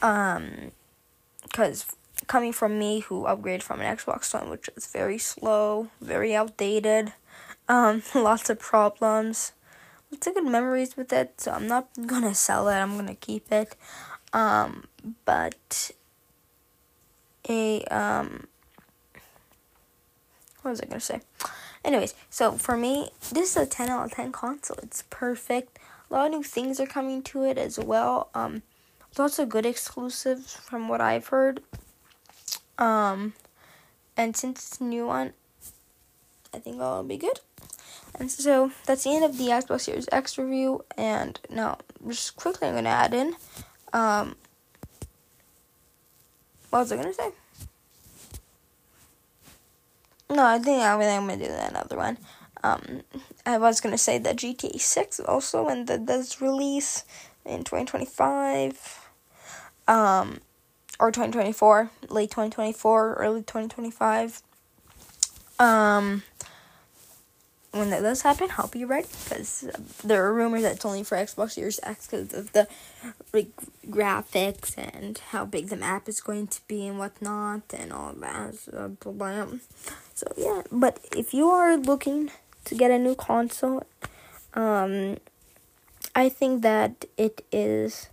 Um 0.00 0.72
cuz 1.52 1.86
coming 2.26 2.52
from 2.52 2.78
me 2.78 3.00
who 3.00 3.24
upgraded 3.24 3.62
from 3.62 3.80
an 3.80 3.96
Xbox 3.96 4.32
One 4.34 4.50
which 4.50 4.68
is 4.76 4.86
very 4.86 5.18
slow, 5.18 5.88
very 6.00 6.34
outdated, 6.34 7.12
um 7.68 8.02
lots 8.14 8.50
of 8.50 8.58
problems. 8.58 9.52
Lots 10.12 10.26
of 10.26 10.34
good 10.34 10.44
memories 10.44 10.96
with 10.96 11.12
it, 11.12 11.40
so 11.40 11.52
I'm 11.52 11.66
not 11.66 11.88
gonna 12.06 12.34
sell 12.34 12.68
it. 12.68 12.76
I'm 12.76 12.96
gonna 12.96 13.14
keep 13.14 13.50
it. 13.50 13.74
Um, 14.34 14.84
but 15.24 15.90
a 17.48 17.82
um, 17.84 18.46
what 20.60 20.72
was 20.72 20.80
I 20.82 20.84
gonna 20.84 21.00
say? 21.00 21.22
Anyways, 21.84 22.14
so 22.28 22.52
for 22.52 22.76
me, 22.76 23.10
this 23.32 23.50
is 23.50 23.56
a 23.56 23.66
ten 23.66 23.88
out 23.88 24.04
of 24.04 24.12
ten 24.12 24.32
console. 24.32 24.78
It's 24.82 25.02
perfect. 25.08 25.78
A 26.10 26.14
lot 26.14 26.26
of 26.26 26.32
new 26.32 26.42
things 26.42 26.78
are 26.78 26.86
coming 26.86 27.22
to 27.22 27.44
it 27.44 27.56
as 27.56 27.78
well. 27.78 28.28
Um, 28.34 28.62
lots 29.16 29.38
of 29.38 29.48
good 29.48 29.64
exclusives 29.64 30.54
from 30.54 30.88
what 30.88 31.00
I've 31.00 31.28
heard. 31.28 31.62
Um, 32.78 33.32
and 34.16 34.36
since 34.36 34.68
it's 34.68 34.80
a 34.80 34.84
new 34.84 35.06
one, 35.06 35.32
I 36.52 36.58
think 36.58 36.76
it'll 36.76 37.02
be 37.02 37.16
good. 37.16 37.40
And 38.18 38.30
so 38.30 38.70
that's 38.86 39.04
the 39.04 39.10
end 39.10 39.24
of 39.24 39.38
the 39.38 39.44
Xbox 39.48 39.82
Series 39.82 40.08
X 40.12 40.38
review. 40.38 40.84
And 40.96 41.40
now, 41.50 41.78
just 42.06 42.36
quickly, 42.36 42.68
I'm 42.68 42.74
gonna 42.74 42.88
add 42.88 43.14
in 43.14 43.34
um, 43.92 44.36
what 46.70 46.80
was 46.80 46.92
I 46.92 46.96
gonna 46.96 47.12
say? 47.12 47.30
No, 50.30 50.44
I 50.44 50.58
think 50.58 50.82
I 50.82 50.94
am 51.04 51.26
gonna 51.26 51.36
do 51.36 51.52
another 51.52 51.96
one. 51.96 52.18
Um, 52.64 53.02
I 53.44 53.58
was 53.58 53.80
gonna 53.80 53.98
say 53.98 54.18
that 54.18 54.36
GTA 54.36 54.80
Six 54.80 55.20
also 55.20 55.66
when 55.66 55.84
that 55.86 56.06
does 56.06 56.40
release 56.40 57.04
in 57.44 57.64
twenty 57.64 57.84
twenty 57.84 58.06
five, 58.06 59.10
um, 59.86 60.40
or 60.98 61.12
twenty 61.12 61.32
twenty 61.32 61.52
four, 61.52 61.90
late 62.08 62.30
twenty 62.30 62.50
twenty 62.50 62.72
four, 62.72 63.14
early 63.14 63.42
twenty 63.42 63.68
twenty 63.68 63.90
five. 63.90 64.40
Um, 65.58 66.22
when 67.72 67.88
that 67.90 68.02
does 68.02 68.22
happen, 68.22 68.48
I'll 68.58 68.68
be 68.68 68.84
ready 68.84 69.08
because 69.24 69.68
there 70.04 70.24
are 70.26 70.34
rumors 70.34 70.62
that 70.62 70.76
it's 70.76 70.84
only 70.84 71.02
for 71.02 71.16
Xbox 71.16 71.52
Series 71.52 71.80
X 71.82 72.06
because 72.06 72.34
of 72.34 72.52
the 72.52 72.68
like, 73.32 73.48
graphics 73.88 74.76
and 74.76 75.18
how 75.30 75.46
big 75.46 75.68
the 75.68 75.76
map 75.76 76.08
is 76.08 76.20
going 76.20 76.48
to 76.48 76.60
be 76.68 76.86
and 76.86 76.98
whatnot 76.98 77.62
and 77.72 77.92
all 77.92 78.12
that. 78.12 78.54
So, 78.56 78.96
so 80.14 80.32
yeah, 80.36 80.62
but 80.70 81.00
if 81.16 81.32
you 81.32 81.48
are 81.48 81.76
looking 81.78 82.30
to 82.66 82.74
get 82.74 82.90
a 82.90 82.98
new 82.98 83.14
console, 83.14 83.84
um, 84.52 85.16
I 86.14 86.28
think 86.28 86.60
that 86.62 87.06
it 87.16 87.42
is 87.50 88.10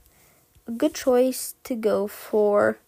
a 0.67 0.71
good 0.71 0.93
choice 0.93 1.55
to 1.65 1.75
go 1.75 2.07
for 2.07 2.79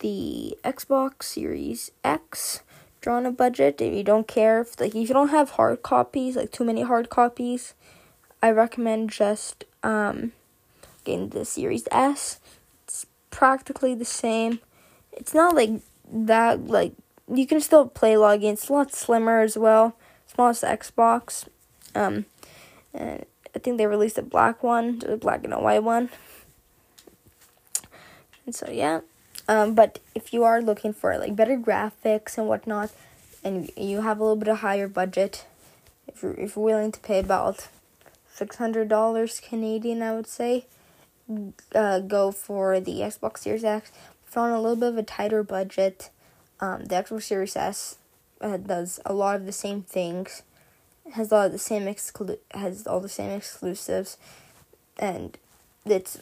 the 0.00 0.58
Xbox 0.62 1.22
Series 1.22 1.90
X 2.04 2.60
draw 3.02 3.16
on 3.16 3.26
a 3.26 3.32
budget 3.32 3.80
if 3.80 3.92
you 3.92 4.02
don't 4.02 4.26
care 4.26 4.62
if 4.62 4.80
like 4.80 4.94
if 4.94 5.08
you 5.08 5.14
don't 5.14 5.28
have 5.28 5.50
hard 5.50 5.82
copies 5.82 6.36
like 6.36 6.50
too 6.50 6.64
many 6.64 6.82
hard 6.82 7.10
copies 7.10 7.74
i 8.42 8.48
recommend 8.48 9.10
just 9.10 9.64
um 9.82 10.32
getting 11.04 11.30
the 11.30 11.44
series 11.44 11.86
s. 11.90 12.40
It's 12.84 13.06
practically 13.30 13.94
the 13.94 14.04
same. 14.04 14.60
It's 15.12 15.34
not 15.34 15.54
like 15.54 15.70
that 16.10 16.66
like 16.66 16.92
you 17.32 17.46
can 17.46 17.60
still 17.60 17.86
play 17.86 18.16
log 18.16 18.42
in 18.42 18.54
it's 18.54 18.68
a 18.68 18.72
lot 18.72 18.94
slimmer 18.94 19.40
as 19.40 19.56
well. 19.56 19.96
Smallest 20.26 20.62
xbox. 20.62 21.48
Um 21.94 22.26
and 22.94 23.24
I 23.54 23.58
think 23.58 23.78
they 23.78 23.86
released 23.86 24.18
a 24.18 24.22
black 24.22 24.62
one, 24.62 24.98
the 24.98 25.16
black 25.16 25.44
and 25.44 25.52
a 25.52 25.60
white 25.60 25.82
one. 25.82 26.10
And 28.46 28.54
so 28.54 28.70
yeah. 28.70 29.00
Um, 29.48 29.74
but 29.74 29.98
if 30.14 30.32
you 30.32 30.44
are 30.44 30.62
looking 30.62 30.92
for 30.92 31.18
like 31.18 31.34
better 31.36 31.56
graphics 31.56 32.38
and 32.38 32.46
whatnot, 32.46 32.90
and 33.44 33.70
you 33.76 34.02
have 34.02 34.18
a 34.18 34.22
little 34.22 34.36
bit 34.36 34.48
of 34.48 34.58
higher 34.58 34.88
budget, 34.88 35.46
if 36.06 36.22
you're 36.22 36.34
if 36.34 36.56
you're 36.56 36.64
willing 36.64 36.92
to 36.92 37.00
pay 37.00 37.18
about 37.18 37.68
six 38.32 38.56
hundred 38.56 38.88
dollars 38.88 39.40
Canadian, 39.40 40.02
I 40.02 40.14
would 40.14 40.28
say, 40.28 40.66
uh, 41.74 42.00
go 42.00 42.30
for 42.30 42.80
the 42.80 43.00
Xbox 43.00 43.38
Series 43.38 43.64
X. 43.64 43.90
If 44.26 44.36
on 44.36 44.50
a 44.50 44.60
little 44.60 44.76
bit 44.76 44.88
of 44.90 44.98
a 44.98 45.02
tighter 45.02 45.42
budget, 45.42 46.10
um, 46.60 46.84
the 46.84 46.94
Xbox 46.94 47.24
Series 47.24 47.56
S 47.56 47.98
uh, 48.40 48.56
does 48.56 49.00
a 49.04 49.12
lot 49.12 49.36
of 49.36 49.44
the 49.44 49.52
same 49.52 49.82
things, 49.82 50.42
has 51.12 51.30
a 51.30 51.34
lot 51.34 51.46
of 51.46 51.52
the 51.52 51.58
same 51.58 51.82
exclu- 51.82 52.38
has 52.52 52.86
all 52.86 53.00
the 53.00 53.08
same 53.08 53.30
exclusives, 53.30 54.16
and 54.98 55.36
it's 55.84 56.18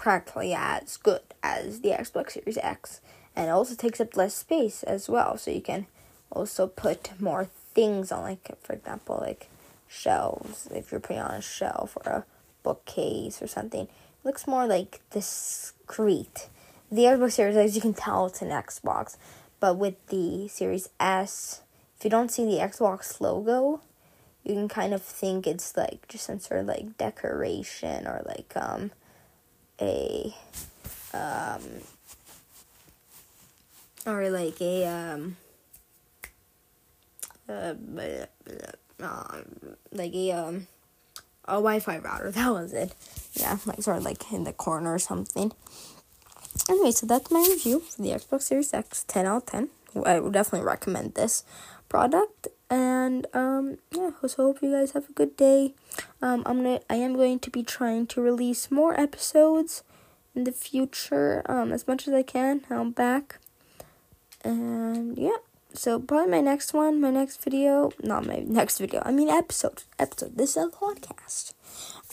practically 0.00 0.54
as 0.54 0.96
good 0.96 1.20
as 1.42 1.82
the 1.82 1.90
Xbox 1.90 2.30
Series 2.30 2.56
X, 2.56 3.02
and 3.36 3.50
also 3.50 3.74
takes 3.74 4.00
up 4.00 4.16
less 4.16 4.34
space 4.34 4.82
as 4.82 5.10
well. 5.10 5.36
So 5.36 5.50
you 5.50 5.60
can 5.60 5.86
also 6.32 6.66
put 6.66 7.20
more 7.20 7.44
things 7.44 8.10
on, 8.10 8.22
like 8.22 8.50
for 8.62 8.72
example, 8.72 9.18
like 9.20 9.50
shelves. 9.86 10.68
If 10.74 10.90
you're 10.90 11.00
putting 11.00 11.20
on 11.20 11.34
a 11.34 11.42
shelf 11.42 11.98
or 12.02 12.10
a 12.10 12.24
bookcase 12.62 13.42
or 13.42 13.46
something, 13.46 13.82
it 13.82 13.90
looks 14.24 14.46
more 14.46 14.66
like 14.66 15.02
discreet. 15.10 16.48
The 16.90 17.02
Xbox 17.02 17.32
Series, 17.32 17.56
as 17.56 17.76
you 17.76 17.82
can 17.82 17.92
tell, 17.92 18.24
it's 18.24 18.40
an 18.40 18.48
Xbox, 18.48 19.18
but 19.60 19.76
with 19.76 19.94
the 20.06 20.48
Series 20.48 20.88
S, 20.98 21.60
if 21.98 22.04
you 22.04 22.10
don't 22.10 22.30
see 22.30 22.46
the 22.46 22.62
Xbox 22.62 23.20
logo, 23.20 23.82
you 24.44 24.54
can 24.54 24.68
kind 24.68 24.94
of 24.94 25.02
think 25.02 25.46
it's 25.46 25.76
like 25.76 26.08
just 26.08 26.24
some 26.24 26.40
sort 26.40 26.60
of 26.60 26.66
like 26.66 26.96
decoration 26.96 28.06
or 28.06 28.22
like 28.24 28.50
um 28.56 28.92
a 29.80 30.34
um 31.12 31.62
or 34.06 34.30
like 34.30 34.60
a 34.60 34.86
um 34.86 35.36
uh, 37.48 37.74
like 39.92 40.14
a 40.14 40.32
um 40.32 40.66
a 41.46 41.54
Wi-Fi 41.54 41.98
router. 41.98 42.30
That 42.32 42.50
was 42.50 42.72
it. 42.72 42.94
Yeah, 43.34 43.58
like 43.66 43.82
sort 43.82 43.98
of 43.98 44.04
like 44.04 44.32
in 44.32 44.44
the 44.44 44.52
corner 44.52 44.94
or 44.94 44.98
something. 44.98 45.52
Anyway, 46.68 46.90
so 46.92 47.06
that's 47.06 47.30
my 47.30 47.44
review 47.48 47.80
for 47.80 48.02
the 48.02 48.10
Xbox 48.10 48.42
Series 48.42 48.72
X. 48.74 49.04
Ten 49.06 49.26
out 49.26 49.42
of 49.42 49.46
ten. 49.46 49.68
I 50.04 50.20
would 50.20 50.32
definitely 50.32 50.66
recommend 50.66 51.14
this 51.14 51.44
product. 51.88 52.48
And 52.70 53.26
um, 53.34 53.78
yeah, 53.90 54.10
so 54.24 54.44
hope 54.44 54.62
you 54.62 54.70
guys 54.70 54.92
have 54.92 55.10
a 55.10 55.12
good 55.12 55.36
day. 55.36 55.74
Um, 56.22 56.44
I'm 56.46 56.62
gonna 56.62 56.80
I 56.88 56.94
am 56.94 57.14
going 57.14 57.40
to 57.40 57.50
be 57.50 57.64
trying 57.64 58.06
to 58.08 58.22
release 58.22 58.70
more 58.70 58.98
episodes 58.98 59.82
in 60.36 60.44
the 60.44 60.52
future. 60.52 61.42
Um, 61.46 61.72
as 61.72 61.88
much 61.88 62.06
as 62.06 62.14
I 62.14 62.22
can. 62.22 62.62
I'm 62.70 62.92
back. 62.92 63.40
And 64.44 65.18
yeah. 65.18 65.36
So 65.72 65.98
probably 65.98 66.30
my 66.30 66.40
next 66.40 66.72
one, 66.72 67.00
my 67.00 67.10
next 67.10 67.42
video, 67.42 67.92
not 68.02 68.26
my 68.26 68.42
next 68.46 68.78
video. 68.78 69.02
I 69.04 69.10
mean 69.12 69.28
episode, 69.28 69.82
episode. 69.98 70.36
This 70.36 70.56
is 70.56 70.64
a 70.64 70.68
podcast. 70.68 71.54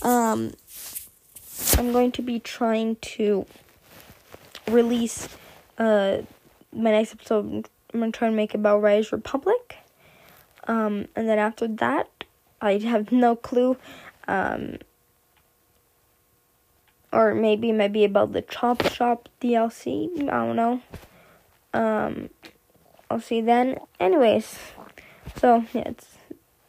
Um, 0.01 0.53
I'm 1.77 1.91
going 1.91 2.11
to 2.13 2.21
be 2.21 2.39
trying 2.39 2.97
to 2.97 3.45
release 4.67 5.29
uh 5.77 6.21
my 6.73 6.91
next 6.91 7.13
episode. 7.13 7.69
I'm 7.93 7.99
gonna 7.99 8.11
try 8.11 8.27
and 8.27 8.35
make 8.35 8.53
about 8.55 8.81
Riders 8.81 9.11
Republic. 9.11 9.77
Um, 10.67 11.07
and 11.15 11.27
then 11.27 11.39
after 11.39 11.67
that, 11.67 12.25
I 12.61 12.77
have 12.79 13.11
no 13.11 13.35
clue. 13.35 13.77
Um, 14.27 14.77
or 17.13 17.33
maybe 17.33 17.71
maybe 17.71 18.03
about 18.03 18.33
the 18.33 18.41
Chop 18.41 18.83
Shop 18.83 19.29
DLC. 19.41 20.29
I 20.29 20.45
don't 20.45 20.55
know. 20.55 20.81
Um, 21.73 22.29
I'll 23.09 23.21
see 23.21 23.41
then. 23.41 23.79
Anyways, 23.99 24.57
so 25.39 25.65
yeah, 25.73 25.89
it's 25.89 26.17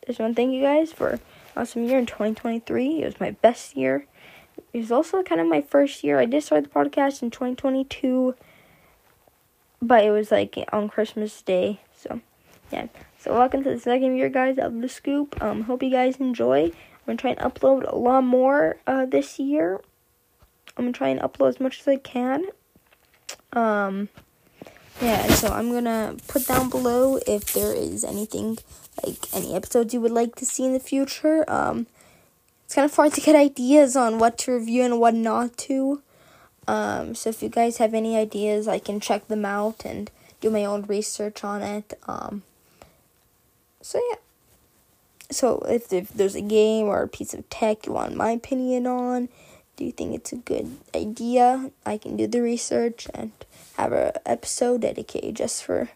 just 0.06 0.18
to 0.18 0.32
thank 0.34 0.52
you 0.52 0.62
guys 0.62 0.92
for 0.92 1.18
awesome 1.56 1.84
year 1.84 1.98
in 1.98 2.06
2023. 2.06 3.02
It 3.02 3.04
was 3.04 3.20
my 3.20 3.32
best 3.32 3.76
year. 3.76 4.06
It 4.72 4.78
was 4.78 4.92
also 4.92 5.22
kind 5.22 5.40
of 5.40 5.46
my 5.46 5.60
first 5.60 6.04
year. 6.04 6.18
I 6.18 6.24
did 6.24 6.42
start 6.42 6.64
the 6.64 6.70
podcast 6.70 7.22
in 7.22 7.30
2022, 7.30 8.34
but 9.82 10.04
it 10.04 10.10
was 10.10 10.30
like 10.30 10.56
on 10.72 10.88
Christmas 10.88 11.42
Day. 11.42 11.80
So 11.96 12.20
yeah. 12.70 12.86
So 13.18 13.34
welcome 13.34 13.64
to 13.64 13.70
the 13.70 13.80
second 13.80 14.16
year, 14.16 14.28
guys, 14.28 14.58
of 14.58 14.80
the 14.80 14.88
scoop. 14.88 15.40
Um, 15.42 15.62
hope 15.62 15.82
you 15.82 15.90
guys 15.90 16.16
enjoy. 16.16 16.64
I'm 16.64 16.72
gonna 17.06 17.18
try 17.18 17.30
and 17.30 17.40
upload 17.40 17.90
a 17.90 17.96
lot 17.96 18.22
more 18.22 18.76
uh 18.86 19.06
this 19.06 19.38
year. 19.38 19.80
I'm 20.76 20.84
gonna 20.84 20.92
try 20.92 21.08
and 21.08 21.20
upload 21.20 21.48
as 21.48 21.60
much 21.60 21.80
as 21.80 21.88
I 21.88 21.96
can. 21.96 22.44
Um 23.52 24.08
yeah, 25.00 25.28
so 25.28 25.48
I'm 25.48 25.70
gonna 25.70 26.16
put 26.26 26.46
down 26.46 26.70
below 26.70 27.18
if 27.26 27.52
there 27.52 27.72
is 27.72 28.04
anything 28.04 28.58
like 29.04 29.32
any 29.32 29.54
episodes 29.54 29.94
you 29.94 30.00
would 30.00 30.12
like 30.12 30.34
to 30.36 30.44
see 30.44 30.64
in 30.64 30.72
the 30.72 30.80
future. 30.80 31.44
Um, 31.48 31.86
it's 32.64 32.74
kind 32.74 32.84
of 32.84 32.94
hard 32.94 33.12
to 33.14 33.20
get 33.20 33.36
ideas 33.36 33.96
on 33.96 34.18
what 34.18 34.38
to 34.38 34.52
review 34.52 34.82
and 34.82 35.00
what 35.00 35.14
not 35.14 35.56
to. 35.58 36.02
Um, 36.66 37.14
so 37.14 37.30
if 37.30 37.42
you 37.42 37.48
guys 37.48 37.78
have 37.78 37.94
any 37.94 38.16
ideas, 38.16 38.68
I 38.68 38.78
can 38.78 39.00
check 39.00 39.28
them 39.28 39.44
out 39.44 39.84
and 39.84 40.10
do 40.40 40.50
my 40.50 40.64
own 40.64 40.82
research 40.82 41.44
on 41.44 41.62
it. 41.62 41.94
Um, 42.06 42.42
so 43.80 44.00
yeah. 44.10 44.16
So 45.30 45.58
if, 45.68 45.92
if 45.92 46.08
there's 46.08 46.34
a 46.34 46.40
game 46.40 46.86
or 46.86 47.02
a 47.02 47.08
piece 47.08 47.34
of 47.34 47.48
tech 47.50 47.86
you 47.86 47.92
want 47.92 48.16
my 48.16 48.30
opinion 48.30 48.86
on, 48.86 49.28
do 49.76 49.84
you 49.84 49.92
think 49.92 50.14
it's 50.14 50.32
a 50.32 50.36
good 50.36 50.78
idea? 50.94 51.70
I 51.84 51.98
can 51.98 52.16
do 52.16 52.26
the 52.26 52.40
research 52.40 53.06
and 53.14 53.32
have 53.76 53.92
an 53.92 54.12
episode 54.24 54.80
dedicated 54.80 55.36
just 55.36 55.62
for 55.62 55.80
a 55.82 55.88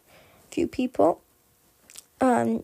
few 0.51 0.68
people. 0.68 1.21
Um, 2.21 2.62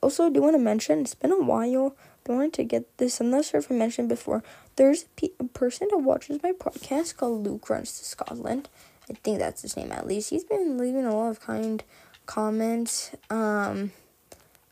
also, 0.00 0.30
do 0.30 0.40
want 0.40 0.54
to 0.54 0.58
mention 0.58 1.00
it's 1.00 1.14
been 1.14 1.32
a 1.32 1.42
while. 1.42 1.96
I 2.28 2.32
wanted 2.32 2.52
to 2.54 2.64
get 2.64 2.98
this. 2.98 3.20
I'm 3.20 3.30
not 3.30 3.46
sure 3.46 3.60
if 3.60 3.72
I 3.72 3.74
mentioned 3.74 4.08
before. 4.08 4.42
There's 4.76 5.04
a, 5.04 5.06
pe- 5.16 5.34
a 5.40 5.44
person 5.44 5.88
that 5.90 5.98
watches 5.98 6.42
my 6.42 6.52
podcast 6.52 7.16
called 7.16 7.44
Luke 7.44 7.68
Runs 7.70 7.98
to 7.98 8.04
Scotland. 8.04 8.68
I 9.10 9.14
think 9.14 9.38
that's 9.38 9.62
his 9.62 9.76
name 9.76 9.92
at 9.92 10.06
least. 10.06 10.30
He's 10.30 10.44
been 10.44 10.76
leaving 10.76 11.06
a 11.06 11.16
lot 11.16 11.30
of 11.30 11.40
kind 11.40 11.82
comments 12.26 13.12
um, 13.30 13.92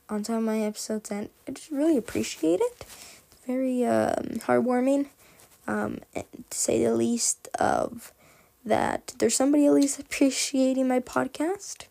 on 0.08 0.24
some 0.24 0.36
of 0.36 0.42
my 0.42 0.60
episodes, 0.60 1.10
and 1.10 1.28
I 1.48 1.52
just 1.52 1.70
really 1.70 1.96
appreciate 1.96 2.60
it. 2.60 2.72
It's 2.80 3.46
very 3.46 3.84
um, 3.84 4.38
heartwarming, 4.46 5.06
um, 5.66 6.00
to 6.14 6.24
say 6.50 6.84
the 6.84 6.94
least. 6.94 7.48
Of 7.58 8.12
that 8.66 9.14
there's 9.18 9.36
somebody 9.36 9.66
at 9.66 9.72
least 9.72 9.98
appreciating 9.98 10.88
my 10.88 11.00
podcast. 11.00 11.86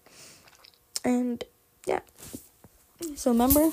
And 1.04 1.44
yeah. 1.88 2.02
So 3.16 3.32
remember, 3.32 3.72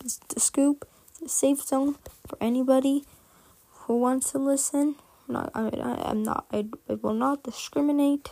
the 0.00 0.40
scoop, 0.40 0.88
the 1.20 1.28
safe 1.28 1.60
zone 1.60 1.96
for 2.26 2.38
anybody 2.40 3.04
who 3.72 3.98
wants 3.98 4.32
to 4.32 4.38
listen. 4.38 4.96
Not, 5.26 5.50
I, 5.54 5.68
I, 5.68 6.10
I'm 6.10 6.22
not, 6.22 6.46
I, 6.52 6.66
I 6.88 6.94
will 6.94 7.14
not 7.14 7.42
discriminate 7.42 8.30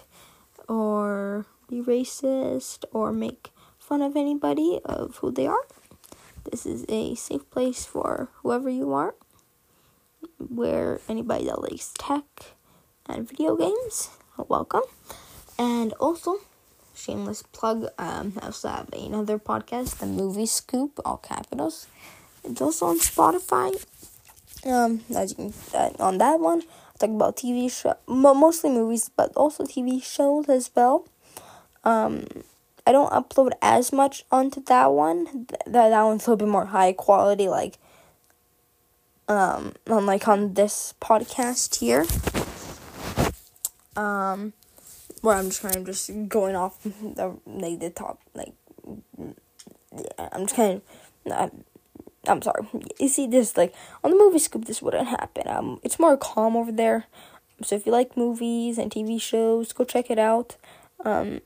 or 0.69 1.45
be 1.69 1.83
racist 1.83 2.85
or 2.93 3.13
make 3.13 3.51
fun 3.87 4.03
of 4.03 4.17
anybody 4.17 4.81
of 4.85 5.17
who 5.19 5.31
they 5.31 5.47
are. 5.47 5.65
This 6.51 6.67
is 6.67 6.85
a 6.89 7.15
safe 7.15 7.49
place 7.51 7.85
for 7.85 8.29
whoever 8.43 8.69
you 8.69 8.93
are, 8.93 9.15
where 10.39 11.01
anybody 11.09 11.45
that 11.45 11.63
likes 11.63 11.93
tech 11.97 12.25
and 13.07 13.29
video 13.29 13.55
games. 13.55 14.11
Welcome. 14.37 14.83
And 15.57 15.93
also, 15.95 16.39
shameless 16.97 17.45
plug, 17.45 17.87
um, 17.97 18.33
I 18.43 18.47
also 18.47 18.69
have 18.69 18.89
another 18.93 19.39
podcast, 19.39 19.99
The 19.99 20.07
Movie 20.07 20.47
Scoop, 20.47 20.99
all 21.05 21.19
capitals. 21.19 21.87
It's 22.43 22.61
also 22.61 22.87
on 22.87 22.99
Spotify. 22.99 23.71
Um, 24.67 25.03
as 25.15 25.31
you 25.31 25.37
can, 25.37 25.55
uh, 25.73 25.91
on 26.01 26.19
that 26.19 26.41
one, 26.41 26.63
I 26.63 26.99
talk 26.99 27.11
about 27.11 27.37
TV 27.37 27.71
show, 27.71 27.95
mostly 28.09 28.71
movies, 28.71 29.11
but 29.17 29.33
also 29.37 29.65
TV 29.65 30.03
shows 30.03 30.49
as 30.49 30.71
well. 30.75 31.07
Um, 31.85 32.25
I 32.87 32.93
don't 32.93 33.11
upload 33.11 33.53
as 33.61 33.93
much 33.93 34.25
onto 34.31 34.63
that 34.65 34.93
one. 34.93 35.47
That 35.67 35.91
that 35.91 36.03
one's 36.03 36.27
a 36.27 36.31
little 36.31 36.47
bit 36.47 36.51
more 36.51 36.67
high 36.67 36.93
quality, 36.93 37.49
like 37.49 37.79
um, 39.29 39.75
unlike 39.87 40.29
on 40.29 40.55
this 40.55 40.95
podcast 41.01 41.77
here 41.77 42.07
um, 43.97 44.53
where 45.23 45.37
I'm 45.37 45.47
just 45.47 45.63
kind 45.63 45.77
of 45.77 45.87
just 45.87 46.11
going 46.29 46.55
off 46.55 46.83
the 46.83 47.37
like 47.47 47.81
the 47.81 47.91
top 47.91 48.21
like 48.35 48.53
yeah, 48.87 50.29
I'm 50.33 50.43
just 50.43 50.55
kind 50.55 50.81
of 51.27 51.33
I'm, 51.33 51.65
I'm 52.27 52.43
sorry. 52.43 52.67
You 53.01 53.09
see 53.09 53.27
this 53.27 53.57
like 53.57 53.75
on 54.05 54.11
the 54.11 54.17
movie 54.17 54.39
scoop 54.39 54.67
this 54.67 54.83
wouldn't 54.83 55.09
happen. 55.09 55.49
Um 55.49 55.81
it's 55.83 55.99
more 55.99 56.17
calm 56.17 56.57
over 56.57 56.71
there. 56.71 57.07
So 57.63 57.75
if 57.75 57.87
you 57.87 57.93
like 57.93 58.17
movies 58.17 58.79
and 58.79 58.91
TV 58.91 59.21
shows, 59.21 59.73
go 59.73 59.85
check 59.85 60.11
it 60.11 60.19
out. 60.19 60.57
Um 61.05 61.41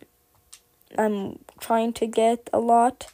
I'm 0.99 1.39
trying 1.61 1.93
to 1.95 2.07
get 2.07 2.51
a 2.53 2.59
lot 2.59 3.13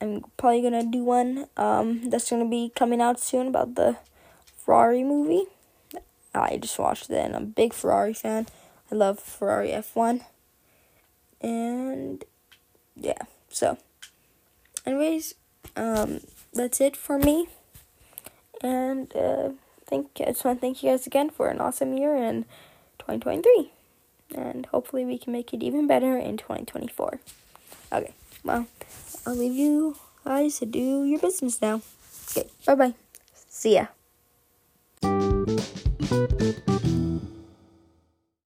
I'm 0.00 0.24
probably 0.36 0.62
gonna 0.62 0.84
do 0.84 1.04
one 1.04 1.46
um, 1.56 2.10
that's 2.10 2.30
gonna 2.30 2.48
be 2.48 2.70
coming 2.74 3.00
out 3.00 3.18
soon 3.18 3.46
about 3.46 3.74
the 3.76 3.96
Ferrari 4.56 5.02
movie. 5.02 5.44
I 6.34 6.58
just 6.58 6.78
watched 6.78 7.08
it 7.08 7.16
and 7.16 7.34
I'm 7.34 7.42
a 7.42 7.46
big 7.46 7.72
Ferrari 7.72 8.12
fan. 8.12 8.46
I 8.92 8.94
love 8.94 9.18
Ferrari 9.18 9.70
F1. 9.70 10.22
And 11.40 12.24
yeah, 12.94 13.22
so 13.48 13.78
anyways, 14.84 15.34
um, 15.76 16.20
that's 16.52 16.80
it 16.80 16.96
for 16.96 17.18
me. 17.18 17.48
And 18.62 19.14
uh, 19.16 19.50
thank 19.86 20.10
I 20.20 20.26
just 20.26 20.44
want 20.44 20.58
to 20.58 20.60
thank 20.60 20.82
you 20.82 20.90
guys 20.90 21.06
again 21.06 21.30
for 21.30 21.48
an 21.48 21.60
awesome 21.60 21.96
year 21.96 22.16
in 22.16 22.44
2023. 22.98 23.72
And 24.34 24.66
hopefully 24.66 25.04
we 25.04 25.18
can 25.18 25.32
make 25.32 25.54
it 25.54 25.62
even 25.62 25.86
better 25.86 26.16
in 26.18 26.36
2024. 26.36 27.20
Okay, 27.92 28.12
well, 28.44 28.66
I'll 29.26 29.36
leave 29.36 29.54
you 29.54 29.96
guys 30.24 30.58
to 30.58 30.66
do 30.66 31.04
your 31.04 31.20
business 31.20 31.62
now. 31.62 31.82
Okay, 32.30 32.48
bye 32.66 32.74
bye. 32.74 32.94
See 33.48 33.74
ya. 33.74 33.95